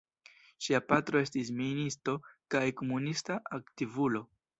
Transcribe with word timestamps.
Ŝia 0.67 0.77
patro 0.91 1.19
estis 1.25 1.51
ministo 1.59 2.15
kaj 2.55 2.63
komunista 2.81 3.37
aktivulo. 3.59 4.23